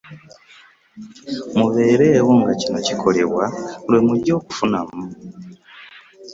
[1.57, 3.45] Mubeereewo nga kino kikolebwa
[3.89, 5.01] lwe mujja okufunamu.